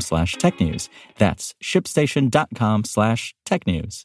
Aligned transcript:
slash 0.00 0.36
technews. 0.36 0.88
That's 1.18 1.54
shipstation.com 1.62 2.84
slash 2.84 3.34
technews. 3.46 4.04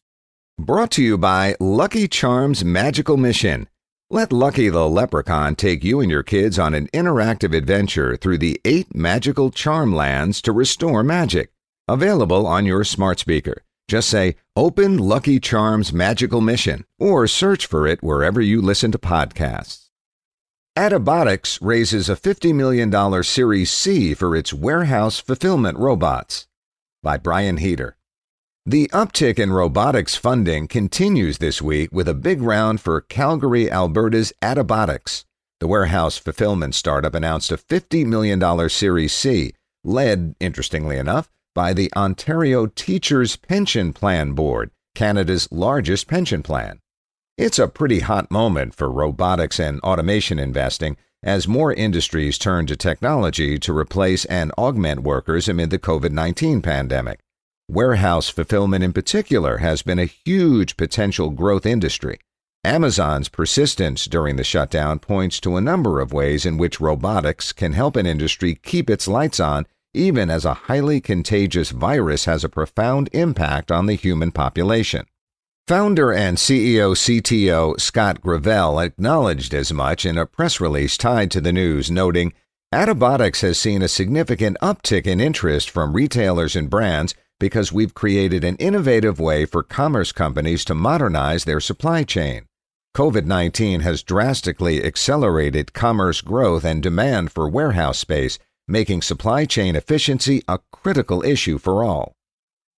Brought 0.58 0.92
to 0.92 1.02
you 1.02 1.18
by 1.18 1.56
Lucky 1.60 2.08
Charms 2.08 2.66
Magical 2.66 3.16
Mission. 3.16 3.70
Let 4.10 4.34
Lucky 4.34 4.70
the 4.70 4.88
Leprechaun 4.88 5.56
take 5.56 5.84
you 5.84 6.00
and 6.00 6.10
your 6.10 6.24
kids 6.24 6.58
on 6.58 6.74
an 6.74 6.88
interactive 6.88 7.56
adventure 7.56 8.18
through 8.18 8.40
the 8.40 8.60
eight 8.66 8.96
magical 8.96 9.52
charm 9.52 9.94
lands 9.94 10.42
to 10.42 10.52
restore 10.52 11.04
magic. 11.04 11.52
Available 11.88 12.48
on 12.48 12.66
your 12.66 12.84
smart 12.84 13.20
speaker. 13.20 13.64
Just 13.88 14.10
say, 14.10 14.36
Open 14.56 14.98
Lucky 14.98 15.40
Charms 15.40 15.94
Magical 15.94 16.42
Mission, 16.42 16.86
or 17.00 17.28
search 17.28 17.66
for 17.66 17.88
it 17.88 18.04
wherever 18.04 18.42
you 18.42 18.62
listen 18.62 18.92
to 18.92 19.00
podcasts. 19.00 19.89
Attabotics 20.80 21.60
raises 21.62 22.08
a 22.08 22.16
$50 22.16 22.56
million 22.56 23.22
Series 23.22 23.70
C 23.70 24.14
for 24.14 24.34
its 24.34 24.54
warehouse 24.54 25.20
fulfillment 25.20 25.78
robots. 25.78 26.48
By 27.04 27.18
Brian 27.18 27.58
Heater. 27.58 27.98
The 28.66 28.88
uptick 28.94 29.40
in 29.40 29.52
robotics 29.52 30.16
funding 30.16 30.70
continues 30.70 31.40
this 31.40 31.62
week 31.62 31.90
with 31.92 32.08
a 32.08 32.14
big 32.14 32.42
round 32.42 32.80
for 32.80 33.02
Calgary, 33.02 33.70
Alberta's 33.70 34.32
Attabotics. 34.42 35.26
The 35.60 35.68
warehouse 35.68 36.18
fulfillment 36.18 36.76
startup 36.76 37.14
announced 37.14 37.52
a 37.52 37.58
$50 37.58 38.06
million 38.06 38.70
Series 38.70 39.12
C, 39.12 39.56
led, 39.84 40.34
interestingly 40.40 40.96
enough, 40.96 41.30
by 41.54 41.74
the 41.74 41.92
Ontario 41.94 42.68
Teachers 42.68 43.36
Pension 43.36 43.92
Plan 43.92 44.32
Board, 44.32 44.72
Canada's 44.96 45.52
largest 45.52 46.08
pension 46.08 46.42
plan. 46.42 46.80
It's 47.40 47.58
a 47.58 47.70
pretty 47.70 48.02
hot 48.02 48.30
moment 48.30 48.76
for 48.76 48.92
robotics 48.92 49.62
and 49.62 49.80
automation 49.80 50.40
investing 50.40 50.98
as 51.24 51.48
more 51.48 51.72
industries 51.72 52.38
turn 52.38 52.66
to 52.66 52.76
technology 52.76 53.58
to 53.60 53.78
replace 53.78 54.26
and 54.26 54.52
augment 54.58 55.04
workers 55.04 55.48
amid 55.48 55.70
the 55.70 55.80
COVID 55.80 56.12
19 56.12 56.62
pandemic. 56.62 57.22
Warehouse 57.70 58.28
fulfillment, 58.28 58.84
in 58.84 58.92
particular, 58.92 59.60
has 59.60 59.84
been 59.84 60.00
a 60.00 60.14
huge 60.26 60.76
potential 60.76 61.30
growth 61.30 61.66
industry. 61.66 62.20
Amazon's 62.66 63.30
persistence 63.30 64.04
during 64.04 64.36
the 64.36 64.44
shutdown 64.44 65.00
points 65.00 65.40
to 65.40 65.56
a 65.56 65.62
number 65.62 66.02
of 66.02 66.12
ways 66.12 66.46
in 66.46 66.58
which 66.58 66.82
robotics 66.82 67.54
can 67.54 67.72
help 67.72 67.96
an 67.96 68.06
industry 68.06 68.56
keep 68.56 68.90
its 68.90 69.08
lights 69.08 69.40
on, 69.40 69.66
even 69.94 70.30
as 70.30 70.44
a 70.44 70.66
highly 70.68 71.00
contagious 71.00 71.70
virus 71.70 72.26
has 72.26 72.44
a 72.44 72.50
profound 72.50 73.08
impact 73.14 73.72
on 73.72 73.86
the 73.86 73.96
human 73.96 74.30
population. 74.30 75.06
Founder 75.70 76.12
and 76.12 76.36
CEO 76.36 76.96
CTO 76.96 77.80
Scott 77.80 78.22
Gravelle 78.22 78.84
acknowledged 78.84 79.54
as 79.54 79.72
much 79.72 80.04
in 80.04 80.18
a 80.18 80.26
press 80.26 80.60
release 80.60 80.98
tied 80.98 81.30
to 81.30 81.40
the 81.40 81.54
news, 81.54 81.92
noting, 81.92 82.34
Attabotics 82.74 83.42
has 83.42 83.60
seen 83.60 83.84
a 83.84 83.88
significant 83.88 84.58
uptick 84.64 85.06
in 85.06 85.22
interest 85.22 85.70
from 85.70 85.94
retailers 85.94 86.56
and 86.56 86.72
brands 86.72 87.14
because 87.40 87.72
we've 87.72 87.94
created 87.94 88.44
an 88.44 88.56
innovative 88.56 89.20
way 89.20 89.46
for 89.46 89.62
commerce 89.62 90.12
companies 90.12 90.66
to 90.66 90.74
modernize 90.74 91.46
their 91.46 91.60
supply 91.60 92.04
chain. 92.04 92.48
COVID 92.98 93.26
19 93.26 93.82
has 93.82 94.02
drastically 94.02 94.84
accelerated 94.84 95.74
commerce 95.74 96.22
growth 96.22 96.66
and 96.66 96.82
demand 96.82 97.32
for 97.32 97.48
warehouse 97.48 98.00
space, 98.00 98.40
making 98.68 99.04
supply 99.04 99.46
chain 99.46 99.76
efficiency 99.76 100.42
a 100.48 100.58
critical 100.72 101.24
issue 101.24 101.60
for 101.60 101.84
all. 101.84 102.16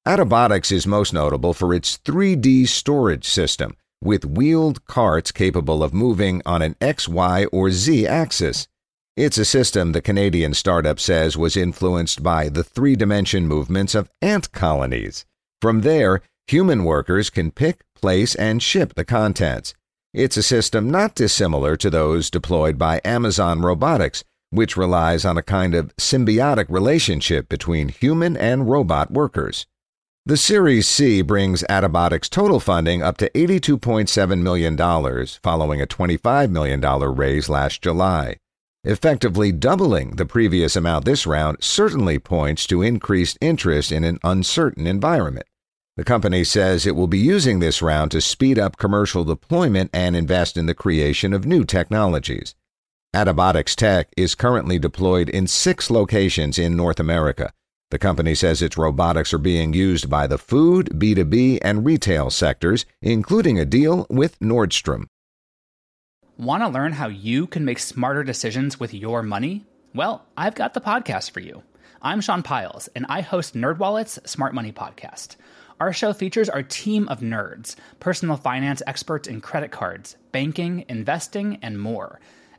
Attabotics 0.08 0.72
is 0.72 0.88
most 0.88 1.14
notable 1.14 1.54
for 1.54 1.76
its 1.76 2.00
3D 2.00 2.68
storage 2.68 3.30
system 3.30 3.78
with 4.02 4.26
wheeled 4.26 4.84
carts 4.86 5.32
capable 5.32 5.84
of 5.84 5.94
moving 5.94 6.42
on 6.44 6.64
an 6.64 6.76
X, 6.82 7.08
Y, 7.08 7.46
or 7.52 7.70
Z 7.70 8.08
axis. 8.08 8.68
It's 9.16 9.38
a 9.38 9.46
system 9.46 9.92
the 9.92 10.02
Canadian 10.02 10.56
startup 10.56 11.00
says 11.00 11.38
was 11.38 11.56
influenced 11.56 12.24
by 12.24 12.50
the 12.50 12.64
three 12.64 12.96
dimension 12.96 13.48
movements 13.48 13.94
of 13.94 14.10
ant 14.24 14.52
colonies. 14.52 15.24
From 15.62 15.82
there, 15.82 16.22
human 16.48 16.84
workers 16.84 17.30
can 17.30 17.52
pick, 17.52 17.82
place, 17.94 18.34
and 18.34 18.64
ship 18.64 18.96
the 18.96 19.06
contents. 19.06 19.76
It's 20.16 20.36
a 20.36 20.42
system 20.42 20.90
not 20.90 21.14
dissimilar 21.14 21.78
to 21.78 21.92
those 21.92 22.32
deployed 22.32 22.80
by 22.80 23.02
Amazon 23.06 23.62
Robotics, 23.62 24.24
which 24.50 24.76
relies 24.76 25.26
on 25.26 25.38
a 25.38 25.44
kind 25.44 25.76
of 25.76 25.96
symbiotic 25.98 26.66
relationship 26.70 27.48
between 27.48 27.90
human 27.90 28.36
and 28.36 28.68
robot 28.68 29.12
workers. 29.12 29.68
The 30.24 30.38
Series 30.38 30.88
C 30.88 31.24
brings 31.24 31.64
Attabotics' 31.64 32.30
total 32.30 32.60
funding 32.60 33.02
up 33.02 33.18
to 33.18 33.30
$82.7 33.32 34.40
million, 34.44 34.78
following 35.42 35.82
a 35.82 35.88
$25 35.88 36.52
million 36.52 36.80
raise 37.16 37.50
last 37.50 37.82
July. 37.82 38.38
Effectively 38.84 39.52
doubling 39.52 40.18
the 40.18 40.28
previous 40.28 40.76
amount 40.76 41.06
this 41.06 41.26
round 41.26 41.58
certainly 41.60 42.20
points 42.20 42.68
to 42.68 42.84
increased 42.84 43.40
interest 43.42 43.92
in 43.92 44.04
an 44.04 44.20
uncertain 44.24 44.86
environment. 44.86 45.48
The 45.98 46.04
company 46.04 46.44
says 46.44 46.86
it 46.86 46.96
will 46.96 47.08
be 47.08 47.18
using 47.18 47.58
this 47.58 47.82
round 47.82 48.12
to 48.12 48.22
speed 48.22 48.60
up 48.60 48.78
commercial 48.78 49.24
deployment 49.24 49.90
and 49.92 50.16
invest 50.16 50.56
in 50.56 50.68
the 50.68 50.76
creation 50.76 51.34
of 51.34 51.48
new 51.48 51.66
technologies. 51.66 52.54
Attabotics 53.16 53.76
Tech 53.76 54.10
is 54.16 54.36
currently 54.36 54.78
deployed 54.78 55.30
in 55.30 55.48
six 55.48 55.90
locations 55.90 56.60
in 56.60 56.78
North 56.78 57.00
America, 57.00 57.52
the 57.92 58.00
company 58.00 58.34
says 58.34 58.62
its 58.62 58.78
robotics 58.78 59.34
are 59.34 59.38
being 59.38 59.74
used 59.74 60.10
by 60.10 60.26
the 60.26 60.38
food, 60.38 60.90
B2B, 60.96 61.60
and 61.62 61.86
retail 61.86 62.30
sectors, 62.30 62.86
including 63.02 63.60
a 63.60 63.66
deal 63.66 64.08
with 64.10 64.40
Nordstrom. 64.40 65.06
Want 66.38 66.64
to 66.64 66.70
learn 66.70 66.94
how 66.94 67.08
you 67.08 67.48
can 67.48 67.66
make 67.66 67.80
smarter 67.80 68.24
decisions 68.24 68.80
with 68.80 68.94
your 68.94 69.22
money? 69.22 69.66
Well, 69.94 70.26
I've 70.38 70.56
got 70.56 70.74
the 70.74 70.82
podcast 70.82 71.32
for 71.32 71.42
you. 71.42 71.64
I'm 72.02 72.22
Sean 72.22 72.42
Pyles, 72.42 72.88
and 72.96 73.06
I 73.10 73.22
host 73.22 73.56
NerdWallet's 73.56 74.20
Smart 74.30 74.56
Money 74.56 74.72
Podcast. 74.72 75.36
Our 75.80 75.92
show 75.92 76.14
features 76.14 76.50
our 76.50 76.64
team 76.64 77.10
of 77.10 77.20
nerds, 77.20 77.76
personal 78.00 78.38
finance 78.38 78.82
experts 78.88 79.28
in 79.28 79.42
credit 79.42 79.72
cards, 79.72 80.16
banking, 80.32 80.86
investing, 80.88 81.60
and 81.62 81.80
more– 81.80 82.20